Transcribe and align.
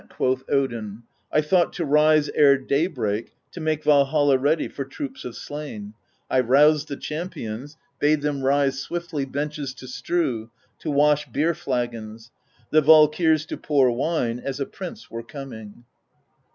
quoth 0.09 0.41
Odin, 0.49 1.03
I 1.31 1.41
thought 1.41 1.73
to 1.73 1.85
rise 1.85 2.27
ere 2.29 2.57
day 2.57 2.87
break 2.87 3.35
To 3.51 3.61
make 3.61 3.83
Valhall 3.83 4.35
ready 4.39 4.67
For 4.67 4.83
troops 4.83 5.23
of 5.23 5.35
slain; 5.35 5.93
I 6.27 6.39
roused 6.39 6.87
the 6.87 6.97
champions, 6.97 7.77
Bade 7.99 8.21
them 8.23 8.41
rise 8.41 8.79
swiftly 8.79 9.25
Benches 9.25 9.75
to 9.75 9.87
strew. 9.87 10.49
To 10.79 10.89
wash 10.89 11.27
beer 11.31 11.53
flagons; 11.53 12.31
The 12.71 12.81
Valkyrs 12.81 13.45
to 13.49 13.57
pour 13.57 13.91
wine. 13.91 14.39
As 14.43 14.59
a 14.59 14.65
Prince 14.65 15.11
were 15.11 15.21
coming. 15.21 15.83